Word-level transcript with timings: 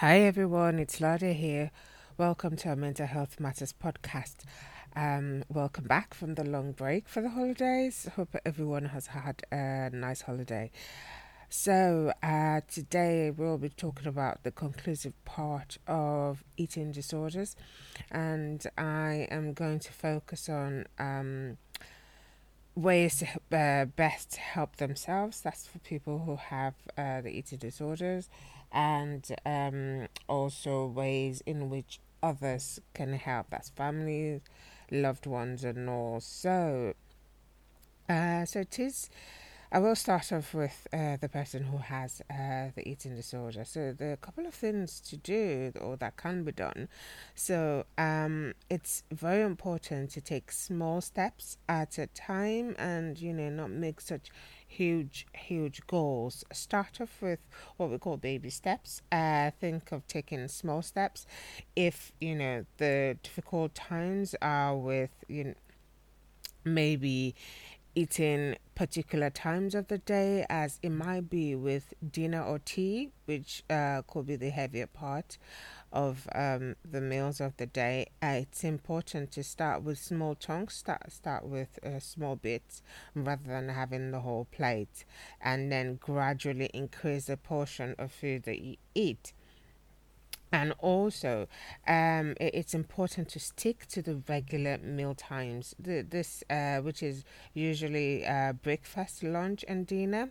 Hi 0.00 0.20
everyone, 0.20 0.78
it's 0.78 1.00
Lada 1.00 1.32
here. 1.32 1.70
Welcome 2.18 2.54
to 2.56 2.68
our 2.68 2.76
Mental 2.76 3.06
Health 3.06 3.40
Matters 3.40 3.72
podcast. 3.72 4.44
Um, 4.94 5.42
welcome 5.48 5.84
back 5.84 6.12
from 6.12 6.34
the 6.34 6.44
long 6.44 6.72
break 6.72 7.08
for 7.08 7.22
the 7.22 7.30
holidays. 7.30 8.06
Hope 8.14 8.36
everyone 8.44 8.84
has 8.84 9.06
had 9.06 9.40
a 9.50 9.88
nice 9.90 10.20
holiday. 10.20 10.70
So, 11.48 12.12
uh, 12.22 12.60
today 12.70 13.30
we'll 13.30 13.56
be 13.56 13.70
talking 13.70 14.06
about 14.06 14.42
the 14.42 14.50
conclusive 14.50 15.14
part 15.24 15.78
of 15.86 16.44
eating 16.58 16.92
disorders, 16.92 17.56
and 18.10 18.66
I 18.76 19.28
am 19.30 19.54
going 19.54 19.78
to 19.78 19.92
focus 19.94 20.50
on 20.50 20.84
um, 20.98 21.56
ways 22.74 23.24
to 23.50 23.56
uh, 23.56 23.86
best 23.86 24.36
help 24.36 24.76
themselves. 24.76 25.40
That's 25.40 25.66
for 25.66 25.78
people 25.78 26.18
who 26.18 26.36
have 26.36 26.74
uh, 26.98 27.22
the 27.22 27.30
eating 27.30 27.56
disorders 27.60 28.28
and 28.76 29.26
um, 29.46 30.06
also 30.28 30.86
ways 30.86 31.42
in 31.46 31.70
which 31.70 31.98
others 32.22 32.78
can 32.92 33.14
help. 33.14 33.46
That's 33.50 33.70
families, 33.70 34.42
loved 34.90 35.26
ones, 35.26 35.64
and 35.64 35.88
all. 35.88 36.20
So, 36.20 36.92
uh, 38.08 38.44
so 38.44 38.60
it 38.60 38.78
is. 38.78 39.08
I 39.72 39.80
will 39.80 39.96
start 39.96 40.32
off 40.32 40.54
with 40.54 40.86
uh, 40.92 41.16
the 41.16 41.28
person 41.28 41.64
who 41.64 41.78
has 41.78 42.22
uh, 42.30 42.70
the 42.76 42.88
eating 42.88 43.16
disorder. 43.16 43.64
So 43.64 43.92
there 43.92 44.10
are 44.10 44.12
a 44.12 44.16
couple 44.16 44.46
of 44.46 44.54
things 44.54 45.00
to 45.00 45.16
do 45.16 45.72
or 45.80 45.96
that 45.96 46.16
can 46.16 46.44
be 46.44 46.52
done. 46.52 46.88
So 47.34 47.84
um, 47.98 48.54
it's 48.70 49.02
very 49.10 49.42
important 49.42 50.10
to 50.10 50.20
take 50.20 50.52
small 50.52 51.00
steps 51.00 51.58
at 51.68 51.98
a 51.98 52.06
time 52.06 52.76
and 52.78 53.18
you 53.18 53.32
know 53.32 53.50
not 53.50 53.70
make 53.70 54.00
such 54.00 54.30
huge, 54.66 55.26
huge 55.34 55.86
goals. 55.86 56.44
Start 56.52 57.00
off 57.00 57.22
with 57.22 57.40
what 57.76 57.90
we 57.90 57.98
call 57.98 58.16
baby 58.16 58.50
steps. 58.50 59.02
Uh, 59.10 59.50
think 59.60 59.92
of 59.92 60.06
taking 60.06 60.46
small 60.48 60.82
steps. 60.82 61.26
If 61.74 62.12
you 62.20 62.34
know 62.34 62.66
the 62.78 63.16
difficult 63.22 63.74
times 63.74 64.34
are 64.42 64.76
with 64.76 65.10
you 65.28 65.44
know, 65.44 65.54
maybe 66.64 67.34
eating 67.94 68.56
particular 68.74 69.30
times 69.30 69.74
of 69.74 69.88
the 69.88 69.98
day, 69.98 70.44
as 70.50 70.78
it 70.82 70.90
might 70.90 71.30
be 71.30 71.54
with 71.54 71.94
dinner 72.10 72.42
or 72.42 72.58
tea, 72.58 73.10
which 73.24 73.64
uh, 73.70 74.02
could 74.06 74.26
be 74.26 74.36
the 74.36 74.50
heavier 74.50 74.86
part 74.86 75.38
of 75.92 76.28
um, 76.34 76.76
the 76.88 77.00
meals 77.00 77.40
of 77.40 77.56
the 77.56 77.66
day, 77.66 78.06
uh, 78.22 78.40
it's 78.42 78.64
important 78.64 79.32
to 79.32 79.42
start 79.42 79.82
with 79.82 79.98
small 79.98 80.34
chunks. 80.34 80.76
Start 80.76 81.10
start 81.12 81.46
with 81.46 81.78
uh, 81.84 82.00
small 82.00 82.36
bits 82.36 82.82
rather 83.14 83.44
than 83.46 83.68
having 83.68 84.10
the 84.10 84.20
whole 84.20 84.46
plate, 84.50 85.04
and 85.40 85.70
then 85.70 85.96
gradually 85.96 86.70
increase 86.74 87.26
the 87.26 87.36
portion 87.36 87.94
of 87.98 88.12
food 88.12 88.44
that 88.44 88.60
you 88.60 88.76
eat. 88.94 89.32
And 90.52 90.74
also, 90.78 91.48
um, 91.86 92.34
it's 92.40 92.72
important 92.72 93.28
to 93.30 93.40
stick 93.40 93.86
to 93.88 94.00
the 94.00 94.22
regular 94.28 94.78
meal 94.78 95.14
times. 95.14 95.74
The, 95.78 96.02
this, 96.02 96.44
uh, 96.48 96.78
which 96.78 97.02
is 97.02 97.24
usually 97.52 98.24
uh, 98.24 98.52
breakfast, 98.52 99.22
lunch, 99.22 99.64
and 99.66 99.86
dinner, 99.86 100.30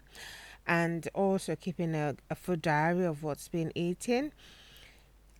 and 0.66 1.08
also 1.14 1.56
keeping 1.56 1.94
a, 1.96 2.16
a 2.30 2.36
food 2.36 2.62
diary 2.62 3.06
of 3.06 3.24
what's 3.24 3.50
been 3.50 3.72
eaten 3.76 4.32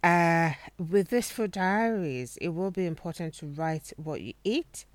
uh, 0.06 0.54
with 0.78 1.10
this 1.10 1.32
for 1.32 1.48
diaries, 1.48 2.38
it 2.40 2.50
will 2.50 2.70
be 2.70 2.86
important 2.86 3.34
to 3.36 3.48
write 3.48 3.92
what 3.98 4.22
you 4.22 4.34
eat 4.44 4.86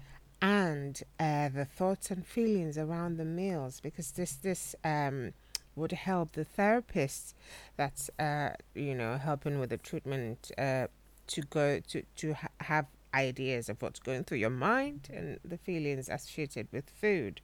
and 0.41 1.03
uh, 1.19 1.49
the 1.49 1.65
thoughts 1.65 2.13
and 2.13 2.25
feelings 2.25 2.79
around 2.79 3.17
the 3.17 3.25
meals 3.25 3.81
because 3.81 4.13
this 4.13 4.33
this 4.35 4.77
um, 4.85 5.33
would 5.75 5.93
help 5.93 6.33
the 6.33 6.45
therapist 6.45 7.35
that's 7.77 8.09
uh, 8.21 8.51
you 8.75 8.95
know 8.95 9.19
helping 9.19 9.59
with 9.59 9.71
the 9.71 9.77
treatment 9.79 10.53
uh, 10.57 10.87
to 11.27 11.41
go 11.43 11.81
to 11.81 12.03
to 12.17 12.35
ha- 12.35 12.49
have 12.61 12.87
ideas 13.13 13.69
of 13.69 13.83
what's 13.83 13.99
going 13.99 14.23
through 14.23 14.39
your 14.39 14.49
mind 14.49 15.09
and 15.13 15.41
the 15.45 15.59
feelings 15.59 16.09
associated 16.09 16.69
with 16.73 16.89
food. 16.89 17.41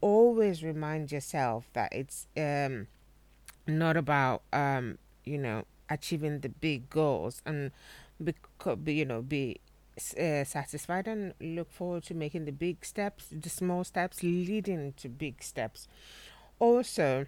Always 0.00 0.62
remind 0.62 1.10
yourself 1.10 1.68
that 1.72 1.92
it's 1.92 2.28
um, 2.36 2.86
not 3.66 3.96
about 3.96 4.42
um, 4.52 4.98
you 5.24 5.38
know 5.38 5.64
achieving 5.92 6.40
the 6.40 6.48
big 6.48 6.88
goals 6.90 7.42
and 7.44 7.70
be, 8.22 8.34
you 8.94 9.04
know 9.04 9.22
be 9.22 9.60
uh, 10.18 10.44
satisfied 10.44 11.06
and 11.06 11.34
look 11.40 11.70
forward 11.70 12.02
to 12.04 12.14
making 12.14 12.44
the 12.46 12.52
big 12.52 12.84
steps 12.84 13.26
the 13.30 13.50
small 13.50 13.84
steps 13.84 14.22
leading 14.22 14.92
to 14.94 15.08
big 15.08 15.42
steps. 15.42 15.86
Also 16.58 17.26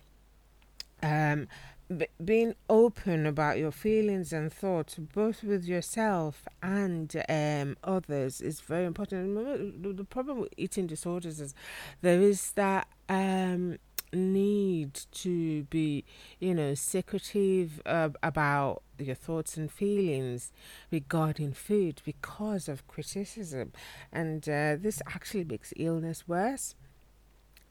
um, 1.03 1.47
b- 1.95 2.07
being 2.25 2.55
open 2.71 3.27
about 3.27 3.59
your 3.59 3.71
feelings 3.71 4.33
and 4.33 4.53
thoughts 4.53 4.95
both 4.99 5.43
with 5.43 5.65
yourself 5.65 6.49
and 6.63 7.23
um, 7.29 7.77
others 7.85 8.41
is 8.41 8.61
very 8.61 8.87
important. 8.87 9.83
The, 9.83 9.93
the 9.93 10.05
problem 10.05 10.41
with 10.41 10.55
eating 10.57 10.87
disorders 10.87 11.41
is 11.41 11.55
there 12.01 12.21
is 12.23 12.53
that 12.53 12.89
um, 13.09 13.79
need 14.15 15.01
to 15.13 15.65
be, 15.65 16.05
you 16.39 16.55
know, 16.55 16.75
secretive 16.75 17.83
uh, 17.87 18.11
about 18.23 18.83
your 18.99 19.15
thoughts 19.15 19.57
and 19.57 19.71
feelings 19.71 20.53
regarding 20.91 21.53
food 21.53 22.01
because 22.05 22.69
of 22.69 22.87
criticism. 22.87 23.73
And 24.13 24.49
uh, 24.49 24.77
this 24.79 25.03
actually 25.07 25.45
makes 25.45 25.73
illness 25.77 26.29
worse. 26.29 26.75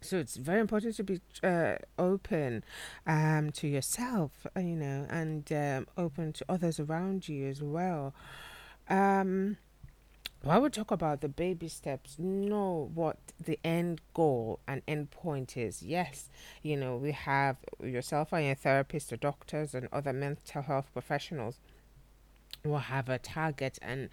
So 0.01 0.17
it's 0.17 0.35
very 0.35 0.59
important 0.59 0.95
to 0.97 1.03
be 1.03 1.21
uh, 1.41 1.75
open 1.97 2.63
um, 3.07 3.51
to 3.53 3.67
yourself, 3.67 4.45
uh, 4.55 4.59
you 4.59 4.75
know, 4.75 5.05
and 5.09 5.49
um, 5.53 5.87
open 5.97 6.33
to 6.33 6.45
others 6.49 6.79
around 6.79 7.29
you 7.29 7.47
as 7.47 7.61
well. 7.63 8.13
Um, 8.89 9.57
while 10.43 10.59
we 10.59 10.69
talk 10.69 10.91
about 10.91 11.21
the 11.21 11.29
baby 11.29 11.69
steps, 11.69 12.19
know 12.19 12.91
what 12.93 13.17
the 13.39 13.57
end 13.63 14.01
goal 14.13 14.59
and 14.67 14.81
end 14.87 15.09
point 15.09 15.55
is. 15.55 15.81
Yes, 15.81 16.29
you 16.61 16.75
know, 16.75 16.97
we 16.97 17.13
have 17.13 17.55
yourself 17.81 18.33
and 18.33 18.45
your 18.45 18.55
therapist, 18.55 19.09
the 19.09 19.17
doctors, 19.17 19.73
and 19.73 19.87
other 19.93 20.11
mental 20.11 20.61
health 20.61 20.87
professionals 20.91 21.59
will 22.65 22.77
have 22.79 23.07
a 23.07 23.17
target 23.17 23.79
and 23.81 24.09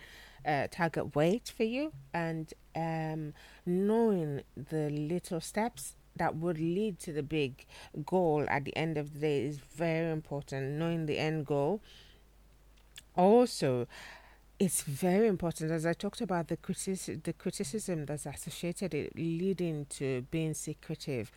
uh, 0.47 0.69
target 0.71 1.17
weight 1.17 1.53
for 1.55 1.65
you, 1.65 1.93
and 2.15 2.55
um, 2.77 3.35
knowing 3.67 4.43
the 4.57 4.89
little 4.89 5.41
steps 5.41 5.97
that 6.15 6.37
would 6.37 6.59
lead 6.59 7.01
to 7.01 7.13
the 7.13 7.25
big 7.25 7.67
goal 8.07 8.45
at 8.49 8.65
the 8.65 8.77
end 8.77 8.97
of 8.97 9.15
the 9.15 9.21
day 9.21 9.43
is 9.43 9.59
very 9.59 10.13
important. 10.13 10.79
Knowing 10.79 11.07
the 11.07 11.19
end 11.19 11.45
goal. 11.47 11.81
Also, 13.17 13.89
it's 14.61 14.83
very 14.83 15.27
important. 15.27 15.71
As 15.73 15.87
i 15.87 15.95
talked 15.95 16.21
about 16.21 16.49
the 16.49 16.57
criticism 16.57 17.23
the 17.25 17.33
criticism 17.33 18.05
that's 18.05 18.27
associated 18.27 18.95
it 18.95 19.13
leading 19.17 19.87
to 19.87 20.27
being 20.31 20.55
secretive. 20.55 21.33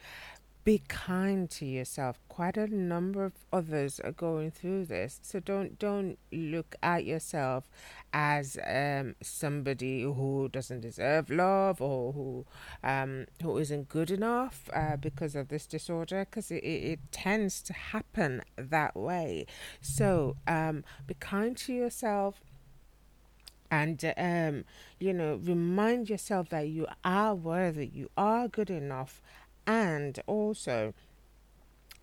Be 0.65 0.81
kind 0.87 1.49
to 1.51 1.65
yourself. 1.65 2.21
Quite 2.29 2.55
a 2.55 2.67
number 2.67 3.25
of 3.25 3.33
others 3.51 3.99
are 3.99 4.13
going 4.13 4.49
through 4.49 4.85
this. 4.85 5.19
So 5.21 5.41
don't 5.41 5.77
don't 5.77 6.17
look 6.31 6.75
at 6.81 7.03
yourself 7.05 7.65
as 8.13 8.57
um, 8.65 9.15
somebody 9.21 10.03
who 10.03 10.49
doesn't 10.49 10.81
deserve 10.81 11.29
love 11.29 11.81
or 11.81 12.13
who 12.13 12.45
um, 12.83 13.25
who 13.41 13.57
isn't 13.57 13.89
good 13.89 14.11
enough 14.11 14.69
uh, 14.73 14.95
because 14.95 15.35
of 15.35 15.49
this 15.49 15.65
disorder 15.65 16.25
because 16.29 16.49
it, 16.51 16.63
it, 16.63 16.83
it, 16.91 16.99
tends 17.11 17.61
to 17.63 17.73
happen 17.73 18.41
that 18.55 18.95
way. 18.95 19.45
So 19.81 20.37
um, 20.47 20.85
be 21.07 21.15
kind 21.15 21.57
to 21.57 21.73
yourself 21.73 22.41
and 23.73 24.13
um, 24.17 24.65
you 24.99 25.13
know 25.13 25.39
remind 25.43 26.09
yourself 26.09 26.49
that 26.49 26.67
you 26.67 26.85
are 27.03 27.33
worthy 27.33 27.87
you 27.87 28.09
are 28.15 28.47
good 28.47 28.69
enough 28.69 29.21
and 29.65 30.19
also 30.27 30.93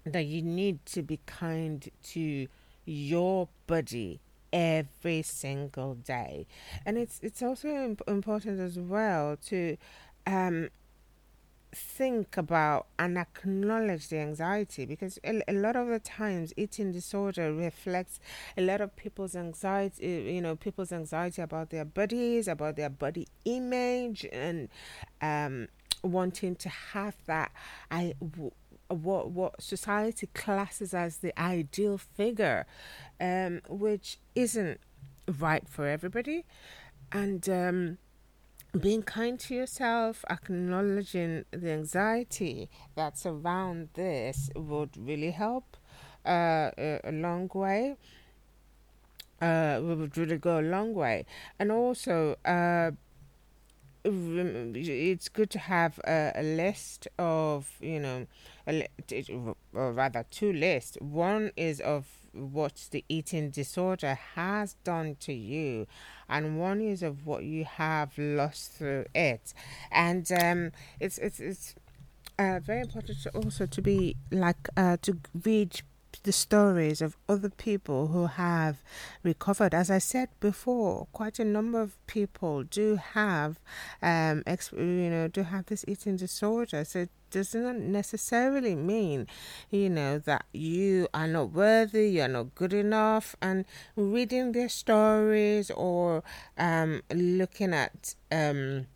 that 0.05 0.25
you 0.25 0.43
need 0.43 0.85
to 0.87 1.03
be 1.03 1.21
kind 1.27 1.89
to 2.03 2.47
your 2.85 3.49
body 3.67 4.21
every 4.53 5.23
single 5.23 5.95
day. 5.95 6.47
And 6.85 6.99
it's 6.99 7.21
it's 7.23 7.43
also 7.43 7.69
imp- 7.69 8.03
important 8.09 8.61
as 8.61 8.79
well 8.79 9.37
to 9.47 9.77
um 10.27 10.71
think 11.73 12.37
about 12.37 12.87
and 12.99 13.17
acknowledge 13.17 14.09
the 14.09 14.19
anxiety 14.19 14.85
because 14.85 15.19
a, 15.25 15.43
a, 15.49 15.53
lot 15.53 15.77
of 15.77 15.89
the 15.89 16.01
times 16.01 16.53
eating 16.57 16.91
disorder 16.91 17.53
reflects 17.55 18.19
a 18.57 18.61
lot 18.61 18.81
of 18.81 18.95
people's 18.97 19.37
anxiety 19.37 20.33
you 20.35 20.41
know 20.41 20.57
people's 20.57 20.91
anxiety 20.91 21.41
about 21.41 21.71
their 21.71 21.85
bodies 21.85 22.49
about 22.49 22.77
their 22.77 22.91
body 22.91 23.29
image 23.45 24.27
and 24.33 24.69
um, 25.23 25.69
wanting 26.03 26.57
to 26.57 26.69
have 26.69 27.15
that 27.27 27.53
i 27.91 28.15
w- 28.21 28.51
what 28.89 29.31
what 29.31 29.63
society 29.63 30.29
classes 30.35 30.93
as 30.93 31.19
the 31.19 31.39
ideal 31.41 31.97
figure 31.97 32.67
um, 33.21 33.61
which 33.69 34.19
isn't 34.35 34.81
right 35.39 35.69
for 35.69 35.87
everybody. 35.87 36.45
And 37.13 37.49
um, 37.49 37.99
being 38.79 39.03
kind 39.03 39.39
to 39.41 39.55
yourself, 39.55 40.25
acknowledging 40.31 41.45
the 41.51 41.71
anxiety 41.71 42.69
that's 42.95 43.27
around 43.27 43.89
this 43.95 44.51
would 44.55 44.97
really 44.97 45.33
help 45.33 45.77
uh, 46.27 46.71
a, 46.79 47.01
a 47.05 47.13
long 47.13 47.51
way. 47.53 47.97
uh, 49.41 49.81
would 49.83 50.17
really 50.17 50.37
go 50.37 50.61
a 50.61 50.63
long 50.63 50.95
way. 50.95 51.25
And 51.59 51.73
also, 51.73 52.37
uh, 52.45 52.91
it's 54.05 55.29
good 55.29 55.51
to 55.51 55.59
have 55.59 55.99
a, 56.07 56.33
a, 56.35 56.43
list 56.43 57.07
of 57.19 57.71
you 57.83 58.01
know 58.01 58.27
a, 58.67 58.89
or 59.75 59.93
rather 59.93 60.25
two 60.31 60.53
lists 60.55 60.97
one 61.01 61.51
is 61.55 61.81
of 61.81 62.07
what 62.33 62.89
the 62.91 63.05
eating 63.09 63.51
disorder 63.51 64.19
has 64.35 64.75
done 64.85 65.17
to 65.21 65.33
you 65.33 65.87
and 66.29 66.59
one 66.59 66.81
is 66.81 67.03
of 67.03 67.27
what 67.27 67.43
you 67.43 67.65
have 67.65 68.17
lost 68.17 68.73
through 68.73 69.05
it. 69.15 69.53
And 69.91 70.31
um, 70.33 70.73
it's 71.01 71.19
it's 71.19 71.41
it's 71.41 71.75
uh, 72.39 72.61
very 72.61 72.81
important 72.81 73.21
to 73.23 73.31
also 73.31 73.67
to 73.67 73.83
be 73.83 74.17
like 74.31 74.69
uh, 74.77 74.97
to 75.03 75.19
read 75.45 75.83
the 76.23 76.33
stories 76.33 77.01
of 77.01 77.17
other 77.29 77.51
people 77.51 78.09
who 78.09 78.27
have 78.27 78.83
recovered. 79.23 79.75
As 79.75 79.91
I 79.91 79.99
said 79.99 80.29
before, 80.41 81.07
quite 81.13 81.39
a 81.39 81.45
number 81.45 81.81
of 81.81 82.05
people 82.07 82.63
do 82.65 82.97
have, 82.97 83.59
um, 84.03 84.43
you 84.73 85.11
know, 85.11 85.29
do 85.29 85.43
have 85.43 85.67
this 85.67 85.85
eating 85.89 86.17
disorder. 86.17 86.85
So 86.85 87.01
it 87.01 87.11
doesn't 87.31 87.81
necessarily 87.91 88.75
mean, 88.75 89.27
you 89.71 89.89
know, 89.89 90.19
that 90.19 90.45
you 90.53 91.09
are 91.15 91.29
not 91.29 91.53
worthy, 91.53 92.11
you 92.11 92.23
are 92.23 92.29
not 92.29 92.55
good 92.55 92.73
enough. 92.73 93.37
And 93.41 93.65
reading 93.97 94.53
their 94.53 94.69
stories 94.69 95.71
or 95.71 96.23
um, 96.59 97.03
looking 97.13 97.73
at 97.73 98.15
um, 98.31 98.87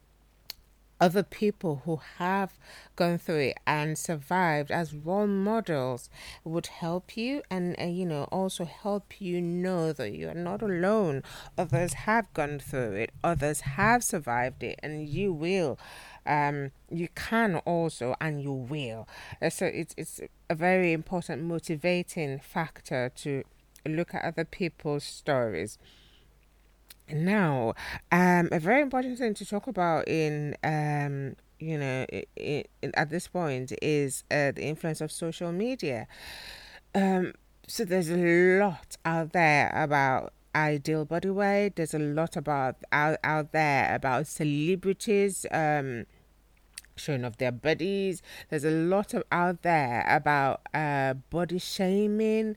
other 1.04 1.22
people 1.22 1.82
who 1.84 2.00
have 2.16 2.58
gone 2.96 3.18
through 3.18 3.40
it 3.50 3.58
and 3.66 3.98
survived 3.98 4.70
as 4.70 4.94
role 4.94 5.26
models 5.26 6.08
would 6.44 6.66
help 6.68 7.14
you 7.14 7.42
and 7.50 7.76
uh, 7.78 7.84
you 7.84 8.06
know 8.06 8.24
also 8.32 8.64
help 8.64 9.20
you 9.20 9.38
know 9.38 9.92
that 9.92 10.12
you 10.12 10.26
are 10.30 10.42
not 10.50 10.62
alone. 10.62 11.22
Others 11.58 11.92
have 12.08 12.32
gone 12.32 12.58
through 12.58 12.92
it 12.92 13.10
others 13.22 13.60
have 13.60 14.02
survived 14.02 14.62
it 14.62 14.80
and 14.82 15.06
you 15.06 15.30
will 15.30 15.78
um 16.24 16.70
you 16.90 17.08
can 17.14 17.56
also 17.66 18.14
and 18.18 18.42
you 18.42 18.52
will. 18.52 19.06
Uh, 19.42 19.50
so 19.50 19.66
it's 19.66 19.94
it's 19.98 20.22
a 20.48 20.54
very 20.54 20.94
important 20.94 21.42
motivating 21.42 22.38
factor 22.38 23.12
to 23.14 23.42
look 23.86 24.14
at 24.14 24.24
other 24.24 24.46
people's 24.46 25.04
stories 25.04 25.76
now, 27.10 27.74
um, 28.10 28.48
a 28.52 28.58
very 28.58 28.82
important 28.82 29.18
thing 29.18 29.34
to 29.34 29.46
talk 29.46 29.66
about 29.66 30.08
in 30.08 30.56
um, 30.64 31.36
you 31.58 31.78
know, 31.78 32.06
at 32.94 33.10
this 33.10 33.28
point 33.28 33.72
is 33.80 34.24
uh, 34.30 34.52
the 34.52 34.62
influence 34.62 35.00
of 35.00 35.10
social 35.10 35.52
media. 35.52 36.06
Um, 36.94 37.32
so 37.66 37.84
there's 37.84 38.10
a 38.10 38.58
lot 38.58 38.96
out 39.04 39.32
there 39.32 39.72
about 39.74 40.32
ideal 40.54 41.04
body 41.04 41.30
weight. 41.30 41.76
There's 41.76 41.94
a 41.94 41.98
lot 41.98 42.36
about 42.36 42.76
out 42.92 43.18
out 43.24 43.52
there 43.52 43.94
about 43.94 44.26
celebrities 44.26 45.46
um, 45.50 46.06
showing 46.96 47.24
off 47.24 47.38
their 47.38 47.52
bodies. 47.52 48.22
There's 48.50 48.64
a 48.64 48.70
lot 48.70 49.14
of 49.14 49.24
out 49.32 49.62
there 49.62 50.04
about 50.08 50.60
uh, 50.74 51.14
body 51.30 51.58
shaming, 51.58 52.56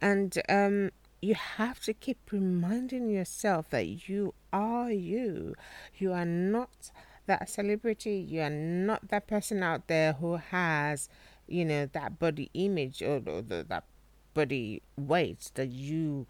and 0.00 0.36
um, 0.48 0.90
you 1.20 1.34
have 1.34 1.80
to 1.80 1.94
keep 1.94 2.18
reminding 2.30 3.10
yourself 3.10 3.70
that 3.70 4.08
you 4.08 4.34
are 4.52 4.90
you. 4.90 5.54
You 5.96 6.12
are 6.12 6.24
not 6.26 6.90
that 7.26 7.48
celebrity. 7.48 8.16
You 8.16 8.42
are 8.42 8.50
not 8.50 9.08
that 9.08 9.26
person 9.26 9.62
out 9.62 9.88
there 9.88 10.14
who 10.14 10.36
has, 10.36 11.08
you 11.46 11.64
know, 11.64 11.86
that 11.86 12.18
body 12.18 12.50
image 12.54 13.02
or, 13.02 13.22
or 13.26 13.42
the, 13.42 13.64
that 13.68 13.84
body 14.34 14.82
weight 14.96 15.50
that 15.54 15.68
you 15.68 16.26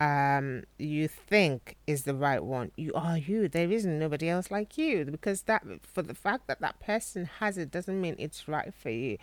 um 0.00 0.62
you 0.78 1.06
think 1.06 1.76
is 1.86 2.04
the 2.04 2.14
right 2.14 2.42
one 2.42 2.70
you 2.74 2.90
are 2.94 3.18
you 3.18 3.48
there 3.48 3.70
isn't 3.70 3.98
nobody 3.98 4.30
else 4.30 4.50
like 4.50 4.78
you 4.78 5.04
because 5.04 5.42
that 5.42 5.62
for 5.82 6.00
the 6.00 6.14
fact 6.14 6.46
that 6.46 6.58
that 6.62 6.80
person 6.80 7.28
has 7.38 7.58
it 7.58 7.70
doesn't 7.70 8.00
mean 8.00 8.16
it's 8.18 8.48
right 8.48 8.72
for 8.72 8.88
you 8.88 9.18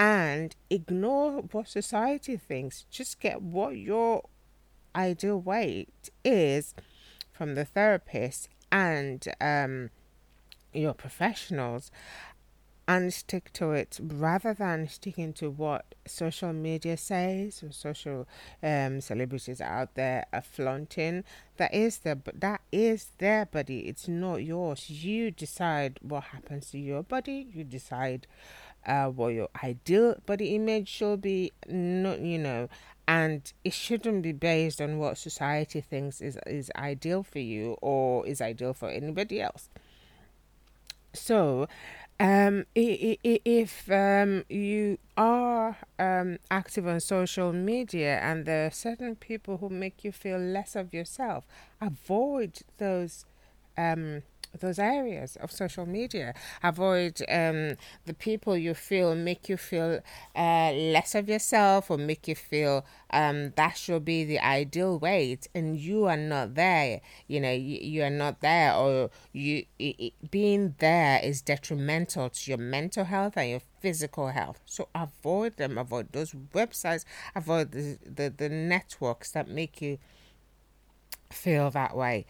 and 0.00 0.56
ignore 0.70 1.42
what 1.52 1.68
society 1.68 2.34
thinks. 2.34 2.86
Just 2.90 3.20
get 3.20 3.42
what 3.42 3.76
your 3.76 4.22
ideal 4.96 5.38
weight 5.38 6.08
is 6.24 6.74
from 7.30 7.54
the 7.54 7.66
therapist 7.66 8.48
and 8.72 9.28
um, 9.42 9.90
your 10.72 10.94
professionals 10.94 11.90
and 12.88 13.12
stick 13.12 13.52
to 13.52 13.72
it 13.72 14.00
rather 14.02 14.54
than 14.54 14.88
sticking 14.88 15.34
to 15.34 15.50
what 15.50 15.94
social 16.06 16.52
media 16.52 16.96
says 16.96 17.62
or 17.62 17.70
social 17.70 18.26
um, 18.62 19.02
celebrities 19.02 19.60
out 19.60 19.94
there 19.96 20.24
are 20.32 20.40
flaunting. 20.42 21.22
That 21.58 21.74
is 21.74 21.98
their 21.98 22.18
that 22.34 22.62
is 22.72 23.12
their 23.18 23.44
body. 23.46 23.80
It's 23.80 24.08
not 24.08 24.36
yours. 24.36 24.88
You 24.88 25.30
decide 25.30 25.98
what 26.00 26.24
happens 26.24 26.70
to 26.70 26.78
your 26.78 27.02
body. 27.02 27.46
You 27.52 27.64
decide 27.64 28.26
uh, 28.86 29.06
what 29.06 29.28
your 29.28 29.48
ideal 29.62 30.16
body 30.26 30.54
image 30.54 30.88
should 30.88 31.20
be, 31.20 31.52
not 31.68 32.20
you 32.20 32.38
know, 32.38 32.68
and 33.06 33.52
it 33.64 33.72
shouldn't 33.72 34.22
be 34.22 34.32
based 34.32 34.80
on 34.80 34.98
what 34.98 35.18
society 35.18 35.80
thinks 35.80 36.20
is 36.20 36.38
is 36.46 36.70
ideal 36.76 37.22
for 37.22 37.40
you 37.40 37.76
or 37.80 38.26
is 38.26 38.40
ideal 38.40 38.72
for 38.72 38.88
anybody 38.88 39.40
else. 39.40 39.68
So, 41.12 41.66
um, 42.20 42.66
if 42.74 43.90
um, 43.90 44.44
you 44.48 44.98
are 45.16 45.76
um, 45.98 46.38
active 46.50 46.86
on 46.86 47.00
social 47.00 47.52
media 47.52 48.18
and 48.18 48.44
there 48.44 48.66
are 48.66 48.70
certain 48.70 49.16
people 49.16 49.56
who 49.56 49.68
make 49.70 50.04
you 50.04 50.12
feel 50.12 50.38
less 50.38 50.76
of 50.76 50.94
yourself, 50.94 51.46
avoid 51.80 52.60
those 52.78 53.24
um, 53.76 54.22
those 54.58 54.78
areas 54.78 55.36
of 55.36 55.52
social 55.52 55.86
media. 55.86 56.34
Avoid 56.62 57.22
um, 57.28 57.76
the 58.06 58.14
people 58.14 58.56
you 58.56 58.74
feel 58.74 59.14
make 59.14 59.48
you 59.48 59.56
feel 59.56 60.00
uh, 60.34 60.72
less 60.72 61.14
of 61.14 61.28
yourself 61.28 61.90
or 61.90 61.98
make 61.98 62.26
you 62.26 62.34
feel 62.34 62.84
um, 63.12 63.52
that 63.56 63.76
should 63.76 64.04
be 64.04 64.24
the 64.24 64.38
ideal 64.38 64.98
weight, 64.98 65.48
and 65.54 65.78
you 65.78 66.04
are 66.06 66.16
not 66.16 66.54
there. 66.54 67.00
You 67.26 67.40
know, 67.40 67.52
you, 67.52 67.78
you 67.80 68.02
are 68.02 68.10
not 68.10 68.40
there, 68.40 68.74
or 68.74 69.10
you 69.32 69.64
it, 69.78 69.96
it, 69.98 70.30
being 70.30 70.74
there 70.78 71.20
is 71.22 71.42
detrimental 71.42 72.30
to 72.30 72.50
your 72.50 72.58
mental 72.58 73.04
health 73.04 73.36
and 73.36 73.50
your 73.50 73.60
physical 73.80 74.28
health. 74.28 74.60
So 74.66 74.88
avoid 74.94 75.56
them. 75.56 75.76
Avoid 75.78 76.12
those 76.12 76.32
websites. 76.54 77.04
Avoid 77.34 77.72
the 77.72 77.98
the, 78.04 78.30
the 78.30 78.48
networks 78.48 79.30
that 79.32 79.48
make 79.48 79.82
you 79.82 79.98
feel 81.30 81.70
that 81.70 81.96
way. 81.96 82.26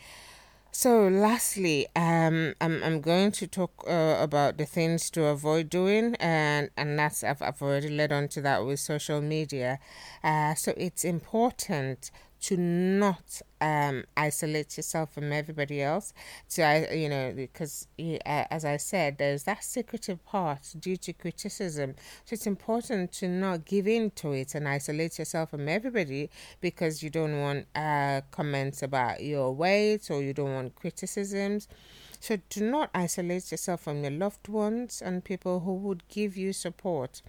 So, 0.73 1.09
lastly, 1.09 1.87
um, 1.97 2.55
I'm 2.61 2.83
I'm 2.83 3.01
going 3.01 3.33
to 3.33 3.47
talk 3.47 3.73
uh, 3.89 4.17
about 4.21 4.57
the 4.57 4.67
things 4.67 5.11
to 5.11 5.25
avoid 5.27 5.69
doing, 5.69 6.15
and 6.21 6.71
and 6.77 6.99
that's 6.99 7.25
I've 7.25 7.43
I've 7.43 7.61
already 7.61 7.89
led 7.89 8.13
on 8.13 8.29
to 8.29 8.41
that 8.43 8.65
with 8.65 8.79
social 8.81 9.21
media. 9.21 9.79
Uh, 10.23 10.55
so 10.55 10.73
it's 10.77 11.05
important 11.05 12.11
to 12.43 12.57
not 12.57 13.43
um, 13.61 14.05
isolate 14.17 14.77
yourself 14.77 15.13
from 15.13 15.33
everybody 15.33 15.83
else. 15.83 16.13
To 16.51 16.87
you 16.93 17.09
know, 17.09 17.33
because 17.35 17.87
as 18.27 18.65
I 18.65 18.77
said, 18.77 19.19
there's 19.19 19.45
that 19.45 19.65
secretive 19.65 20.25
part 20.25 20.75
due 20.79 20.97
to 20.99 21.13
criticism. 21.13 21.95
So 22.25 22.35
it's 22.35 22.47
important 22.47 23.13
to 23.13 23.29
not 23.29 23.65
give 23.65 23.87
in 23.87 24.11
to 24.13 24.33
it 24.33 24.55
and 24.55 24.69
isolate 24.69 25.19
yourself 25.19 25.51
from 25.51 25.69
everybody 25.69 26.31
because 26.61 27.03
you 27.03 27.11
don't 27.11 27.41
want 27.41 27.67
uh, 27.75 28.23
comments 28.31 28.83
about 28.83 29.23
your 29.23 29.53
weight 29.55 30.11
or 30.11 30.23
you 30.23 30.33
don't 30.33 30.55
want 30.55 30.75
criticisms. 30.75 31.69
So 32.21 32.37
do 32.51 32.71
not 32.71 32.91
isolate 32.95 33.51
yourself 33.51 33.81
from 33.81 34.03
your 34.03 34.13
loved 34.13 34.49
ones 34.49 35.01
and 35.01 35.25
people 35.25 35.61
who 35.61 35.75
would 35.75 36.07
give 36.09 36.37
you 36.37 36.53
support 36.53 37.23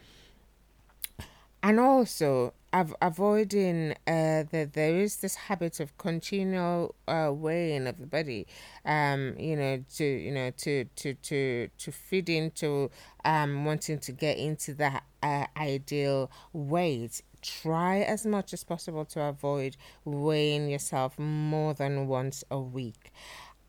and 1.63 1.79
also 1.79 2.53
av- 2.73 2.95
avoiding 3.01 3.91
uh, 4.07 4.43
that 4.51 4.69
there 4.73 4.97
is 4.97 5.17
this 5.17 5.35
habit 5.35 5.79
of 5.79 5.97
continual 5.97 6.95
uh, 7.07 7.29
weighing 7.33 7.87
of 7.87 7.99
the 7.99 8.07
body 8.07 8.47
um 8.85 9.35
you 9.37 9.55
know 9.55 9.83
to 9.93 10.03
you 10.03 10.31
know 10.31 10.51
to 10.51 10.85
to 10.95 11.13
to 11.15 11.69
to 11.77 11.91
feed 11.91 12.29
into 12.29 12.89
um 13.25 13.65
wanting 13.65 13.99
to 13.99 14.11
get 14.11 14.37
into 14.37 14.73
that 14.73 15.03
uh, 15.23 15.45
ideal 15.57 16.31
weight. 16.53 17.21
Try 17.41 17.99
as 18.01 18.25
much 18.25 18.53
as 18.53 18.63
possible 18.63 19.05
to 19.05 19.21
avoid 19.21 19.75
weighing 20.05 20.69
yourself 20.69 21.17
more 21.17 21.73
than 21.73 22.07
once 22.07 22.43
a 22.51 22.59
week. 22.59 23.11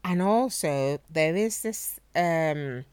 And 0.04 0.20
also 0.20 1.00
there 1.10 1.34
is 1.36 1.62
this 1.62 1.98
um 2.14 2.84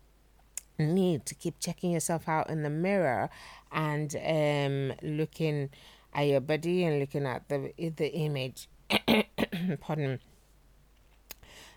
need 0.77 1.25
to 1.25 1.35
keep 1.35 1.59
checking 1.59 1.91
yourself 1.91 2.27
out 2.29 2.49
in 2.49 2.63
the 2.63 2.69
mirror 2.69 3.29
and 3.71 4.15
um, 4.25 4.93
looking 5.01 5.69
at 6.13 6.23
your 6.23 6.41
body 6.41 6.83
and 6.83 6.99
looking 6.99 7.25
at 7.25 7.47
the 7.49 7.73
the 7.77 8.13
image. 8.13 8.67
Pardon. 9.79 10.19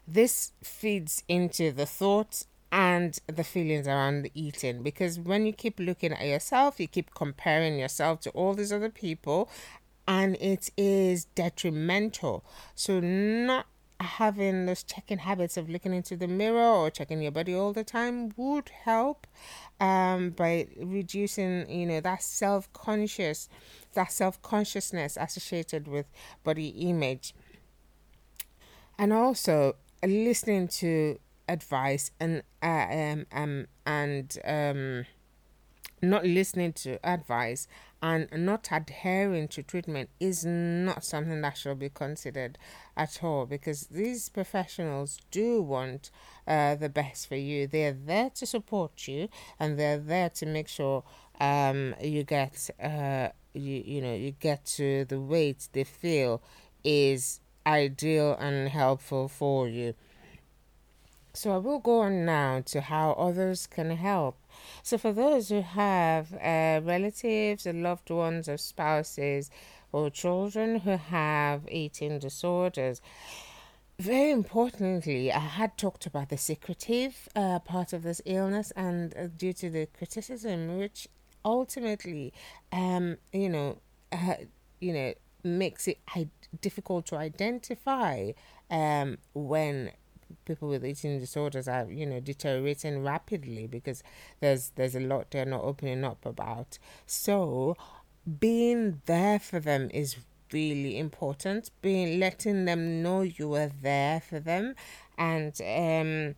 This 0.07 0.53
feeds 0.63 1.23
into 1.29 1.71
the 1.71 1.87
thoughts 1.87 2.47
and 2.73 3.19
the 3.27 3.45
feelings 3.45 3.87
around 3.87 4.23
the 4.23 4.33
eating 4.35 4.83
because 4.83 5.19
when 5.21 5.47
you 5.47 5.53
keep 5.53 5.79
looking 5.79 6.13
at 6.13 6.27
yourself, 6.27 6.81
you 6.81 6.89
keep 6.89 7.15
comparing 7.15 7.79
yourself 7.79 8.21
to 8.21 8.31
all 8.31 8.55
these 8.55 8.73
other 8.73 8.89
people 8.89 9.49
and 10.09 10.37
it 10.41 10.71
is 10.77 11.27
detrimental. 11.27 12.45
So, 12.75 12.99
not 13.01 13.67
having 14.03 14.67
those 14.67 14.83
checking 14.83 15.19
habits 15.19 15.57
of 15.57 15.71
looking 15.71 15.95
into 15.95 16.17
the 16.17 16.29
mirror 16.29 16.61
or 16.61 16.91
checking 16.91 17.23
your 17.23 17.33
body 17.33 17.55
all 17.55 17.73
the 17.73 17.85
time 17.85 18.33
would 18.37 18.69
help 18.69 19.27
um, 19.81 20.31
by 20.31 20.69
reducing, 20.77 21.69
you 21.71 21.87
know, 21.87 22.01
that 22.01 22.23
self 22.23 22.73
conscious, 22.73 23.49
that 23.95 24.13
self 24.13 24.41
consciousness 24.43 25.17
associated 25.21 25.89
with 25.89 26.07
body 26.45 26.69
image. 26.69 27.35
And 28.99 29.13
also 29.13 29.77
listening 30.05 30.69
to 30.69 31.19
advice 31.49 32.11
and 32.21 32.43
uh, 32.63 32.87
um, 32.91 33.27
um 33.33 33.67
and 33.85 34.39
um 34.45 35.07
not 36.03 36.25
listening 36.25 36.73
to 36.73 36.99
advice 37.09 37.69
and 38.03 38.29
not 38.33 38.69
adhering 38.73 39.47
to 39.47 39.63
treatment 39.63 40.11
is 40.19 40.45
not 40.45 41.05
something 41.05 41.41
that 41.41 41.57
should 41.57 41.79
be 41.79 41.89
considered 41.89 42.59
at 42.97 43.23
all 43.23 43.47
because 43.47 43.87
these 43.87 44.29
professionals 44.29 45.19
do 45.31 45.63
want 45.63 46.11
uh, 46.49 46.75
the 46.75 46.89
best 46.89 47.29
for 47.29 47.37
you. 47.37 47.69
They're 47.69 47.93
there 47.93 48.31
to 48.31 48.45
support 48.45 49.07
you 49.07 49.29
and 49.61 49.79
they're 49.79 49.99
there 49.99 50.31
to 50.31 50.47
make 50.47 50.67
sure 50.67 51.05
um, 51.41 51.95
you 52.03 52.25
get 52.25 52.71
uh, 52.83 53.29
you 53.55 53.83
you 53.85 54.01
know 54.01 54.15
you 54.15 54.33
get 54.33 54.65
to 54.65 55.05
the 55.05 55.21
weight 55.21 55.69
they 55.73 55.85
feel 55.85 56.43
is 56.85 57.41
ideal 57.67 58.37
and 58.41 58.69
helpful 58.69 59.29
for 59.29 59.69
you. 59.69 59.95
So 61.35 61.55
I 61.55 61.59
will 61.59 61.79
go 61.79 62.01
on 62.01 62.25
now 62.25 62.61
to 62.67 62.81
how 62.81 63.13
others 63.13 63.67
can 63.67 63.91
help. 63.91 64.37
So 64.83 64.99
for 64.99 65.13
those 65.13 65.49
who 65.49 65.63
have 65.63 66.33
uh, 66.35 66.81
relatives 66.83 67.67
or 67.67 67.73
loved 67.73 68.11
ones 68.11 68.49
or 68.49 68.57
spouses 68.57 69.51
or 69.93 70.11
children 70.11 70.81
who 70.81 70.97
have 70.97 71.69
eating 71.71 72.19
disorders, 72.19 73.01
very 73.99 74.31
importantly, 74.31 75.33
I 75.33 75.39
had 75.39 75.77
talked 75.77 76.07
about 76.07 76.29
the 76.29 76.39
secretive 76.39 77.29
uh, 77.37 77.61
part 77.61 77.93
of 77.93 78.03
this 78.03 78.21
illness, 78.25 78.73
and 78.75 79.15
uh, 79.17 79.29
due 79.37 79.53
to 79.53 79.71
the 79.71 79.87
criticism, 79.97 80.79
which 80.79 81.07
ultimately, 81.45 82.33
um, 82.73 83.19
you 83.33 83.49
know, 83.49 83.79
uh, 84.11 84.35
you 84.81 84.93
know, 84.93 85.15
makes 85.45 85.89
it 85.89 85.99
difficult 86.61 87.07
to 87.07 87.17
identify 87.17 88.33
um, 88.71 89.19
when 89.35 89.93
people 90.45 90.69
with 90.69 90.85
eating 90.85 91.19
disorders 91.19 91.69
are 91.69 91.91
you 91.91 92.07
know 92.07 92.21
deteriorating 92.21 93.03
rapidly 93.03 93.67
because 93.67 94.03
there's 94.41 94.71
there's 94.77 94.95
a 94.95 95.01
lot 95.01 95.31
they're 95.31 95.45
not 95.45 95.63
opening 95.63 96.05
up 96.05 96.25
about. 96.27 96.79
So 97.07 97.77
being 98.41 99.03
there 99.07 99.39
for 99.39 99.61
them 99.61 99.91
is 99.93 100.17
really 100.53 100.99
important 100.99 101.71
being 101.81 102.21
letting 102.21 102.67
them 102.67 103.03
know 103.03 103.23
you 103.23 103.55
are 103.55 103.71
there 103.81 104.21
for 104.21 104.39
them 104.39 104.75
and 105.17 105.61
um 105.63 106.35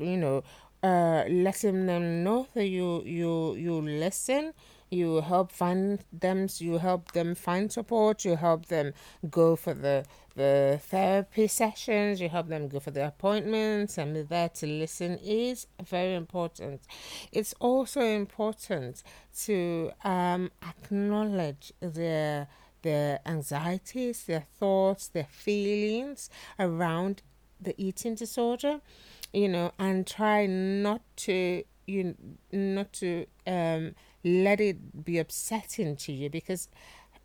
you 0.00 0.16
know 0.16 0.42
uh 0.82 1.24
letting 1.28 1.86
them 1.86 2.22
know 2.22 2.46
that 2.54 2.66
you 2.66 3.02
you 3.04 3.54
you 3.54 3.80
listen 3.80 4.52
you 4.96 5.20
help 5.20 5.52
find 5.52 6.04
them 6.12 6.48
you 6.58 6.78
help 6.78 7.12
them 7.12 7.34
find 7.34 7.72
support 7.72 8.24
you 8.24 8.36
help 8.36 8.66
them 8.66 8.92
go 9.30 9.56
for 9.56 9.74
the 9.74 10.04
the 10.36 10.78
therapy 10.82 11.46
sessions 11.46 12.20
you 12.20 12.28
help 12.28 12.48
them 12.48 12.68
go 12.68 12.78
for 12.78 12.90
the 12.90 13.06
appointments 13.06 13.96
and 13.98 14.14
be 14.14 14.22
there 14.22 14.50
to 14.50 14.66
listen 14.66 15.18
is 15.24 15.66
very 15.82 16.14
important. 16.14 16.82
It's 17.32 17.54
also 17.58 18.00
important 18.00 19.02
to 19.44 19.90
um, 20.04 20.50
acknowledge 20.62 21.72
their 21.80 22.48
their 22.82 23.18
anxieties 23.26 24.26
their 24.26 24.46
thoughts 24.60 25.08
their 25.08 25.26
feelings 25.30 26.30
around 26.58 27.22
the 27.60 27.74
eating 27.78 28.14
disorder 28.14 28.80
you 29.32 29.48
know 29.48 29.72
and 29.78 30.06
try 30.06 30.46
not 30.46 31.00
to 31.16 31.64
you 31.86 32.14
not 32.52 32.92
to 32.92 33.26
um 33.46 33.94
let 34.26 34.60
it 34.60 35.04
be 35.04 35.18
upsetting 35.18 35.94
to 35.94 36.12
you 36.12 36.28
because 36.28 36.68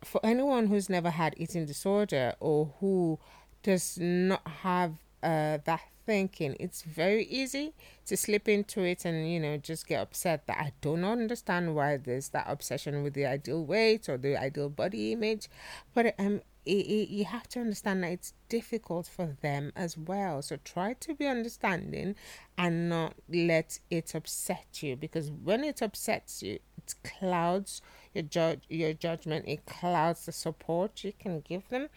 for 0.04 0.24
anyone 0.24 0.68
who's 0.68 0.88
never 0.88 1.10
had 1.10 1.34
eating 1.36 1.66
disorder 1.66 2.34
or 2.38 2.72
who 2.78 3.18
does 3.64 3.98
not 4.00 4.46
have 4.62 4.94
uh, 5.22 5.58
that 5.64 5.80
thinking, 6.06 6.56
it's 6.58 6.82
very 6.82 7.24
easy 7.24 7.74
to 8.06 8.16
slip 8.16 8.48
into 8.48 8.82
it 8.82 9.04
and 9.04 9.30
you 9.30 9.38
know 9.38 9.56
just 9.56 9.86
get 9.86 10.00
upset 10.00 10.46
that 10.46 10.58
I 10.58 10.72
don't 10.80 11.04
understand 11.04 11.74
why 11.74 11.96
there's 11.96 12.28
that 12.30 12.46
obsession 12.48 13.02
with 13.02 13.14
the 13.14 13.26
ideal 13.26 13.64
weight 13.64 14.08
or 14.08 14.16
the 14.16 14.36
ideal 14.36 14.68
body 14.68 15.12
image, 15.12 15.48
but 15.94 16.14
um 16.18 16.40
it, 16.64 16.86
it, 16.86 17.08
you 17.08 17.24
have 17.24 17.48
to 17.48 17.60
understand 17.60 18.04
that 18.04 18.12
it's 18.12 18.34
difficult 18.48 19.08
for 19.08 19.36
them 19.40 19.72
as 19.74 19.98
well. 19.98 20.42
So 20.42 20.58
try 20.64 20.92
to 20.94 21.14
be 21.14 21.26
understanding 21.26 22.14
and 22.56 22.88
not 22.88 23.14
let 23.28 23.80
it 23.90 24.14
upset 24.14 24.80
you 24.80 24.94
because 24.94 25.30
when 25.30 25.64
it 25.64 25.82
upsets 25.82 26.40
you, 26.40 26.60
it 26.86 26.94
clouds 27.04 27.82
your 28.14 28.56
your 28.68 28.92
judgment. 28.92 29.44
It 29.48 29.66
clouds 29.66 30.26
the 30.26 30.32
support 30.32 31.04
you 31.04 31.12
can 31.18 31.40
give 31.40 31.68
them, 31.68 31.88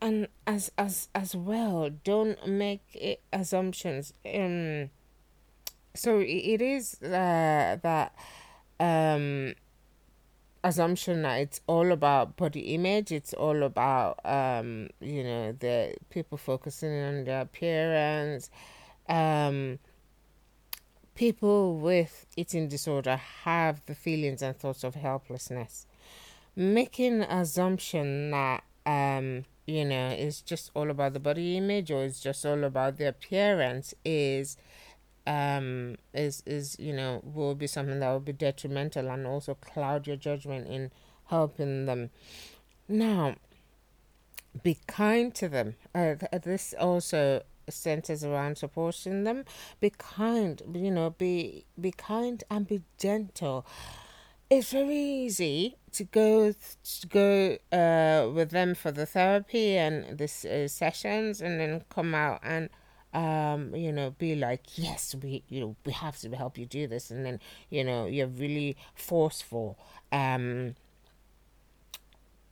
and 0.00 0.28
as 0.46 0.70
as 0.78 1.08
as 1.14 1.34
well, 1.34 1.90
don't 1.90 2.46
make 2.46 3.18
assumptions. 3.32 4.12
Um, 4.26 4.90
so 5.94 6.20
it 6.20 6.62
is 6.62 7.02
uh, 7.02 7.78
that 7.82 8.14
um 8.80 9.54
assumption 10.64 11.22
that 11.22 11.36
it's 11.36 11.60
all 11.66 11.92
about 11.92 12.36
body 12.36 12.74
image 12.74 13.12
it's 13.12 13.32
all 13.32 13.62
about 13.62 14.18
um 14.24 14.88
you 15.00 15.22
know 15.22 15.52
the 15.52 15.94
people 16.10 16.36
focusing 16.36 17.00
on 17.00 17.24
their 17.24 17.42
appearance 17.42 18.50
um 19.08 19.78
people 21.18 21.76
with 21.76 22.26
eating 22.36 22.68
disorder 22.68 23.16
have 23.16 23.82
the 23.86 23.94
feelings 23.94 24.40
and 24.40 24.56
thoughts 24.56 24.84
of 24.84 24.94
helplessness 24.94 25.86
making 26.54 27.22
assumption 27.22 28.30
that 28.30 28.62
um 28.86 29.44
you 29.66 29.84
know 29.84 30.08
it's 30.08 30.40
just 30.40 30.70
all 30.74 30.90
about 30.90 31.12
the 31.12 31.20
body 31.20 31.56
image 31.56 31.90
or 31.90 32.04
it's 32.04 32.20
just 32.20 32.46
all 32.46 32.62
about 32.62 32.96
the 32.98 33.08
appearance 33.08 33.92
is 34.04 34.56
um, 35.28 35.96
is 36.14 36.42
is 36.46 36.76
you 36.78 36.92
know 36.92 37.20
will 37.22 37.54
be 37.54 37.66
something 37.66 38.00
that 38.00 38.10
will 38.10 38.20
be 38.20 38.32
detrimental 38.32 39.08
and 39.10 39.26
also 39.26 39.54
cloud 39.54 40.06
your 40.06 40.16
judgment 40.16 40.66
in 40.66 40.90
helping 41.26 41.84
them. 41.84 42.10
Now, 42.88 43.34
be 44.62 44.78
kind 44.86 45.34
to 45.34 45.48
them. 45.48 45.74
Uh, 45.94 46.14
this 46.42 46.74
also 46.80 47.42
centers 47.72 48.24
around 48.24 48.58
supporting 48.58 49.24
them. 49.24 49.44
Be 49.80 49.90
kind, 49.90 50.62
you 50.72 50.90
know, 50.90 51.10
be 51.10 51.64
be 51.80 51.92
kind 51.92 52.42
and 52.50 52.66
be 52.66 52.82
gentle. 52.98 53.66
It's 54.50 54.72
very 54.72 54.96
easy 54.96 55.76
to 55.92 56.04
go 56.04 56.52
to 56.52 57.06
go 57.06 57.58
uh, 57.70 58.30
with 58.32 58.50
them 58.50 58.74
for 58.74 58.90
the 58.90 59.06
therapy 59.06 59.76
and 59.76 60.18
this 60.18 60.44
uh, 60.44 60.68
sessions, 60.68 61.40
and 61.40 61.60
then 61.60 61.84
come 61.90 62.14
out 62.14 62.40
and 62.42 62.70
um, 63.14 63.74
you 63.74 63.92
know, 63.92 64.10
be 64.10 64.34
like, 64.34 64.78
yes, 64.78 65.14
we, 65.20 65.42
you 65.48 65.60
know, 65.60 65.76
we 65.84 65.92
have 65.92 66.18
to 66.20 66.30
help 66.36 66.58
you 66.58 66.66
do 66.66 66.86
this, 66.86 67.10
and 67.10 67.24
then, 67.24 67.40
you 67.70 67.82
know, 67.84 68.06
you're 68.06 68.26
really 68.26 68.76
forceful. 68.94 69.78
Um, 70.12 70.74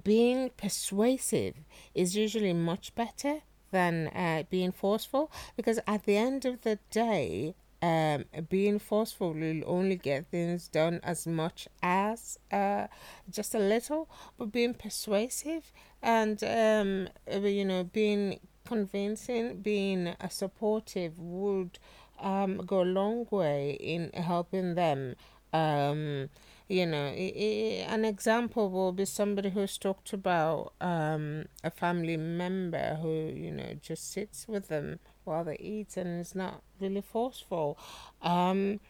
being 0.02 0.50
persuasive 0.56 1.54
is 1.94 2.16
usually 2.16 2.52
much 2.52 2.94
better 2.94 3.40
than 3.70 4.08
uh, 4.08 4.44
being 4.50 4.73
forceful 4.73 5.30
because 5.56 5.78
at 5.87 6.04
the 6.04 6.16
end 6.16 6.44
of 6.44 6.62
the 6.62 6.78
day, 6.90 7.54
um, 7.82 8.25
being 8.49 8.78
forceful 8.78 9.32
will 9.35 9.62
only 9.66 9.96
get 9.96 10.26
things 10.26 10.68
done 10.68 11.00
as 11.02 11.26
much 11.26 11.68
as 11.82 12.38
uh, 12.50 12.87
just 13.30 13.54
a 13.54 13.58
little, 13.58 14.08
but 14.38 14.50
being 14.50 14.75
persuasive 14.75 15.73
and 16.02 16.42
um, 16.42 17.08
you 17.30 17.64
know 17.64 17.85
being 17.85 18.40
convincing, 18.66 19.61
being 19.61 20.14
a 20.20 20.30
supportive 20.30 21.18
would 21.18 21.78
um, 22.20 22.58
go 22.58 22.82
a 22.82 22.85
long 22.85 23.26
way 23.30 23.73
in 23.73 24.11
helping 24.14 24.75
them. 24.75 25.14
Um, 25.52 26.28
you 26.68 26.85
know, 26.85 27.06
an 27.06 28.04
example 28.04 28.70
will 28.70 28.92
be 28.92 29.04
somebody 29.04 29.50
who's 29.50 29.78
talked 29.78 30.12
about 30.12 30.73
um, 30.80 31.46
a 31.62 31.70
family 31.70 32.16
member 32.16 32.96
who, 32.96 33.32
you 33.35 33.52
know, 33.52 33.75
just 33.80 34.11
sits 34.12 34.49
with 34.49 34.68
them 34.68 34.99
while 35.25 35.44
they 35.44 35.56
eat 35.58 35.96
and 35.96 36.20
is 36.20 36.35
not 36.35 36.62
really 36.80 37.02
forceful. 37.02 37.78
Um, 38.20 38.80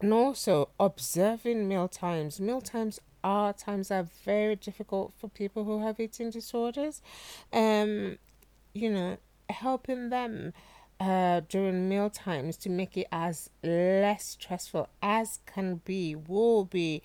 and 0.00 0.12
also 0.12 0.70
observing 0.80 1.68
meal 1.68 1.88
times. 1.88 2.40
Meal 2.40 2.60
times 2.60 3.00
are 3.22 3.52
times 3.52 3.90
are 3.90 4.06
very 4.24 4.56
difficult 4.56 5.12
for 5.18 5.28
people 5.28 5.64
who 5.64 5.82
have 5.82 6.00
eating 6.00 6.30
disorders. 6.30 7.02
Um, 7.52 8.18
you 8.72 8.90
know, 8.90 9.18
helping 9.50 10.10
them 10.10 10.52
uh, 11.00 11.40
during 11.48 11.88
meal 11.88 12.10
times 12.10 12.56
to 12.58 12.70
make 12.70 12.96
it 12.96 13.06
as 13.10 13.50
less 13.62 14.24
stressful 14.24 14.88
as 15.02 15.40
can 15.46 15.80
be 15.84 16.14
will 16.14 16.64
be 16.64 17.02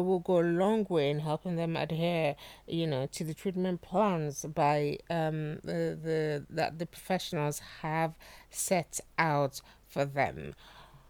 will 0.00 0.18
go 0.18 0.40
a 0.40 0.42
long 0.42 0.86
way 0.88 1.10
in 1.10 1.20
helping 1.20 1.56
them 1.56 1.76
adhere, 1.76 2.36
you 2.66 2.86
know, 2.86 3.06
to 3.06 3.24
the 3.24 3.34
treatment 3.34 3.82
plans 3.82 4.44
by 4.44 4.98
um, 5.10 5.56
the, 5.64 5.98
the 6.02 6.46
that 6.50 6.78
the 6.78 6.86
professionals 6.86 7.60
have 7.82 8.14
set 8.50 9.00
out 9.18 9.60
for 9.88 10.04
them, 10.04 10.54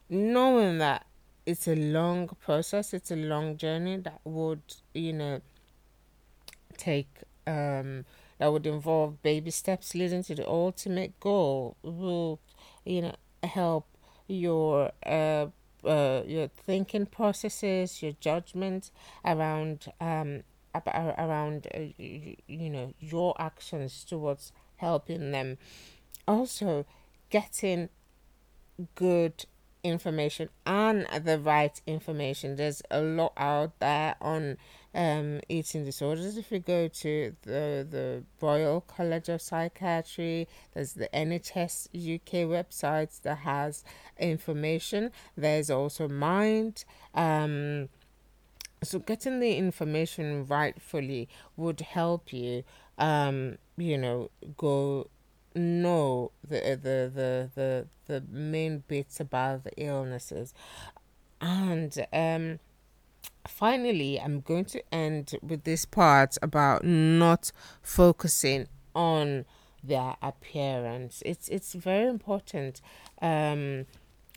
knowing 0.08 0.78
that 0.78 1.06
it's 1.46 1.66
a 1.66 1.74
long 1.74 2.28
process, 2.40 2.92
it's 2.92 3.10
a 3.10 3.16
long 3.16 3.56
journey 3.56 3.96
that 3.96 4.20
would, 4.24 4.62
you 4.94 5.12
know, 5.12 5.40
take 6.76 7.08
um, 7.46 8.04
that 8.38 8.52
would 8.52 8.66
involve 8.66 9.22
baby 9.22 9.50
steps 9.50 9.94
leading 9.94 10.22
to 10.24 10.34
the 10.34 10.48
ultimate 10.48 11.18
goal 11.20 11.76
will, 11.82 12.40
you 12.84 13.02
know, 13.02 13.16
help 13.42 13.86
your 14.26 14.92
uh, 15.04 15.46
uh, 15.84 16.22
your 16.26 16.48
thinking 16.48 17.06
processes, 17.06 18.02
your 18.02 18.12
judgment 18.20 18.90
around 19.24 19.92
um 20.00 20.42
around 20.86 21.66
uh, 21.74 21.80
you, 21.96 22.36
you 22.46 22.70
know 22.70 22.92
your 23.00 23.34
actions 23.40 24.04
towards 24.04 24.52
helping 24.76 25.32
them. 25.32 25.58
Also, 26.26 26.84
getting 27.30 27.88
good 28.94 29.46
information 29.82 30.48
and 30.66 31.06
the 31.24 31.38
right 31.38 31.80
information. 31.86 32.56
There's 32.56 32.82
a 32.90 33.00
lot 33.00 33.32
out 33.36 33.78
there 33.80 34.16
on 34.20 34.56
um, 34.98 35.40
eating 35.48 35.84
disorders. 35.84 36.36
If 36.36 36.50
you 36.50 36.58
go 36.58 36.88
to 36.88 37.36
the 37.42 37.86
the 37.88 38.24
Royal 38.40 38.80
College 38.80 39.28
of 39.28 39.40
Psychiatry, 39.40 40.48
there's 40.74 40.94
the 40.94 41.08
NHS 41.14 41.86
UK 41.94 42.48
website 42.48 43.22
that 43.22 43.38
has 43.38 43.84
information. 44.18 45.12
There's 45.36 45.70
also 45.70 46.08
Mind. 46.08 46.84
Um, 47.14 47.88
so 48.82 48.98
getting 48.98 49.38
the 49.38 49.56
information 49.56 50.44
rightfully 50.46 51.28
would 51.56 51.80
help 51.80 52.32
you. 52.32 52.64
Um, 52.98 53.58
you 53.76 53.96
know, 53.96 54.30
go 54.56 55.08
know 55.54 56.32
the 56.42 56.58
the 56.82 57.10
the 57.14 57.50
the 57.54 57.86
the 58.06 58.24
main 58.28 58.82
bits 58.88 59.20
about 59.20 59.62
the 59.62 59.70
illnesses, 59.76 60.54
and 61.40 62.04
um 62.12 62.58
finally, 63.48 64.20
I'm 64.20 64.40
going 64.40 64.66
to 64.66 64.82
end 64.92 65.34
with 65.42 65.64
this 65.64 65.84
part 65.84 66.36
about 66.42 66.84
not 66.84 67.50
focusing 67.82 68.68
on 68.94 69.44
their 69.82 70.16
appearance. 70.22 71.22
It's 71.24 71.48
it's 71.48 71.74
very 71.74 72.08
important 72.08 72.80
um, 73.22 73.86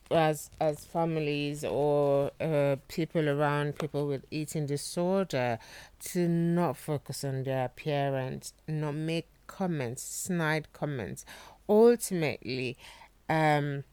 as 0.09 0.49
as 0.59 0.85
families 0.85 1.63
or 1.63 2.31
uh, 2.39 2.77
people 2.87 3.27
around 3.29 3.77
people 3.79 4.07
with 4.07 4.25
eating 4.31 4.65
disorder 4.65 5.59
to 5.99 6.27
not 6.27 6.77
focus 6.77 7.23
on 7.23 7.43
their 7.43 7.65
appearance, 7.65 8.53
not 8.67 8.95
make 8.95 9.27
comments, 9.47 10.03
snide 10.03 10.71
comments. 10.73 11.25
Ultimately, 11.67 12.77
um, 13.29 13.83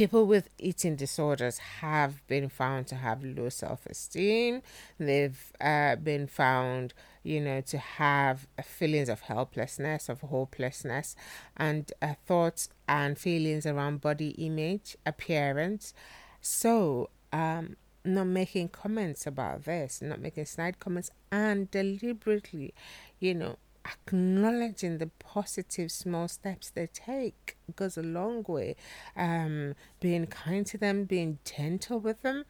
people 0.00 0.24
with 0.24 0.48
eating 0.58 0.96
disorders 0.96 1.58
have 1.58 2.26
been 2.26 2.48
found 2.48 2.86
to 2.86 2.94
have 2.94 3.22
low 3.22 3.50
self 3.50 3.84
esteem. 3.84 4.62
They've 4.98 5.52
uh, 5.60 5.96
been 5.96 6.26
found, 6.26 6.94
you 7.22 7.38
know, 7.38 7.60
to 7.60 7.76
have 7.76 8.46
feelings 8.64 9.10
of 9.10 9.20
helplessness, 9.20 10.08
of 10.08 10.22
hopelessness, 10.22 11.16
and 11.54 11.92
uh, 12.00 12.14
thoughts 12.26 12.70
and 12.88 13.18
feelings 13.18 13.66
around 13.66 14.00
body 14.00 14.30
image, 14.38 14.96
appearance. 15.04 15.92
So, 16.40 17.10
um, 17.30 17.76
not 18.02 18.26
making 18.26 18.70
comments 18.70 19.26
about 19.26 19.64
this, 19.64 20.00
not 20.00 20.18
making 20.18 20.46
snide 20.46 20.78
comments, 20.80 21.10
and 21.30 21.70
deliberately, 21.70 22.72
you 23.18 23.34
know, 23.34 23.56
acknowledging 23.90 24.98
the 24.98 25.10
positive 25.18 25.90
small 25.90 26.28
steps 26.28 26.70
they 26.70 26.86
take 26.86 27.56
goes 27.76 27.96
a 27.96 28.02
long 28.02 28.44
way. 28.46 28.76
Um, 29.16 29.74
being 30.00 30.26
kind 30.26 30.66
to 30.66 30.78
them, 30.78 31.04
being 31.04 31.38
gentle 31.44 31.98
with 32.00 32.22
them. 32.22 32.44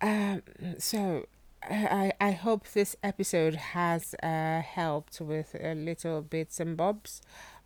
Um, 0.00 0.42
so 0.78 1.26
I, 1.62 2.12
I 2.20 2.30
hope 2.32 2.68
this 2.68 2.96
episode 3.02 3.54
has 3.54 4.14
uh, 4.22 4.62
helped 4.62 5.20
with 5.20 5.54
a 5.60 5.74
little 5.74 6.22
bits 6.22 6.58
and 6.60 6.76
bobs 6.76 7.20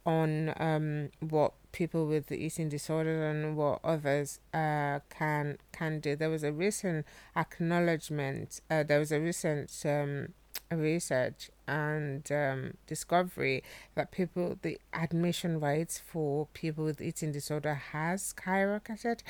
on 0.07 0.53
um, 0.59 1.11
what 1.21 1.53
people 1.73 2.07
with 2.07 2.31
eating 2.31 2.69
disorder 2.69 3.29
and 3.29 3.57
what 3.57 3.81
others 3.83 4.39
uh, 4.53 5.01
can 5.11 5.59
can 5.73 6.01
do. 6.01 6.15
There 6.17 6.31
was 6.31 6.45
a 6.45 6.53
recent 6.53 7.07
acknowledgement. 7.37 8.61
Uh, 8.71 8.83
there 8.83 8.99
was 8.99 9.13
a 9.13 9.21
recent 9.21 9.73
um, 9.85 10.29
research 10.71 11.51
and 11.67 12.31
um, 12.33 12.75
discovery 12.87 13.63
that 13.95 14.11
people 14.11 14.59
the 14.63 14.79
admission 14.93 15.61
rates 15.61 15.99
for 15.99 16.47
people 16.53 16.85
with 16.85 17.01
eating 17.01 17.33
disorder 17.33 17.75
has 17.75 18.35
skyrocketed. 18.35 19.21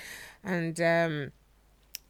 And 0.42 0.81
um, 0.81 1.33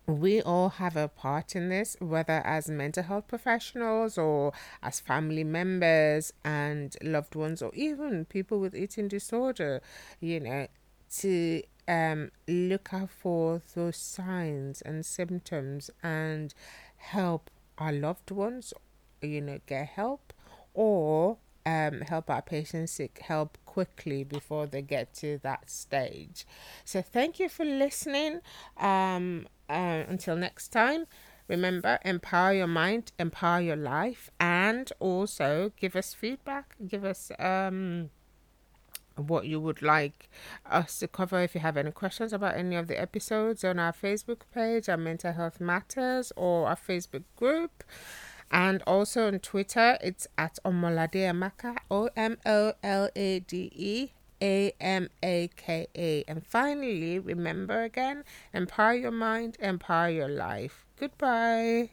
we 0.07 0.43
all 0.43 0.69
have 0.69 0.97
a 0.97 1.09
part 1.09 1.57
in 1.57 1.69
this, 1.69 1.97
whether 1.99 2.43
as 2.45 2.69
mental 2.69 3.03
health 3.03 3.27
professionals 3.27 4.19
or 4.19 4.53
as 4.83 5.01
family 5.01 5.45
members 5.45 6.33
and 6.45 6.95
loved 7.03 7.35
ones, 7.35 7.63
or 7.63 7.75
even 7.75 8.27
people 8.27 8.61
with 8.61 8.75
eating 8.75 9.09
disorder, 9.09 9.81
you 10.21 10.41
know, 10.41 10.67
to 11.19 11.63
um, 11.89 12.31
look 12.47 12.93
out 12.93 13.11
for 13.11 13.63
those 13.75 13.97
signs 13.97 14.83
and 14.83 15.07
symptoms 15.07 15.91
and 16.03 16.55
help 16.97 17.51
our 17.79 17.93
loved 17.93 18.31
ones 18.31 18.73
you 19.25 19.41
know, 19.41 19.59
get 19.67 19.89
help 19.89 20.33
or 20.73 21.39
um, 21.67 22.03
help 22.03 22.31
our 22.31 22.43
patients 22.43 22.93
seek 22.93 23.19
help 23.21 23.59
quickly 23.65 24.23
before 24.25 24.67
they 24.67 24.83
get 24.83 25.15
to 25.15 25.39
that 25.39 25.71
stage. 25.71 26.47
So, 26.85 27.03
thank 27.03 27.39
you 27.39 27.49
for 27.49 27.65
listening. 27.65 28.41
Um, 28.77 29.47
uh, 29.69 30.05
until 30.09 30.37
next 30.37 30.69
time, 30.69 31.07
remember 31.49 31.99
empower 32.05 32.53
your 32.53 32.67
mind, 32.67 33.13
empower 33.19 33.61
your 33.61 33.77
life, 33.77 34.31
and 34.39 34.93
also 35.01 35.73
give 35.77 35.97
us 35.97 36.13
feedback. 36.13 36.77
Give 36.87 37.05
us 37.05 37.33
um, 37.39 38.11
what 39.17 39.47
you 39.47 39.61
would 39.61 39.83
like 39.83 40.29
us 40.71 40.99
to 40.99 41.09
cover 41.09 41.41
if 41.41 41.55
you 41.55 41.61
have 41.61 41.77
any 41.77 41.91
questions 41.91 42.33
about 42.33 42.57
any 42.57 42.77
of 42.77 42.89
the 42.89 43.01
episodes 43.01 43.65
on 43.65 43.79
our 43.79 43.93
Facebook 43.93 44.41
page, 44.53 44.89
our 44.89 44.97
Mental 44.97 45.33
Health 45.33 45.61
Matters, 45.61 46.33
or 46.37 46.69
our 46.69 46.77
Facebook 46.77 47.25
group. 47.37 47.85
And 48.50 48.83
also 48.87 49.26
on 49.26 49.38
Twitter, 49.40 49.98
it's 50.00 50.26
at 50.38 50.59
Omolade 50.64 51.24
Amaka, 51.33 51.76
O 51.90 52.09
M 52.16 52.38
O 52.46 52.74
L 52.83 53.09
A 53.16 53.40
D 53.40 53.70
E 53.74 54.11
A 54.42 54.72
M 54.80 55.09
A 55.22 55.50
K 55.57 55.87
A. 55.96 56.24
And 56.28 56.46
finally, 56.46 57.18
remember 57.18 57.83
again 57.83 58.24
empower 58.52 58.94
your 58.94 59.11
mind, 59.11 59.57
empower 59.61 60.11
your 60.11 60.28
life. 60.28 60.85
Goodbye. 60.98 61.90